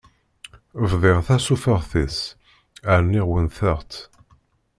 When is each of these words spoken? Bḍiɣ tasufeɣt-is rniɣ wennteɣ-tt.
Bḍiɣ 0.89 1.17
tasufeɣt-is 1.27 2.17
rniɣ 3.01 3.25
wennteɣ-tt. 3.29 3.95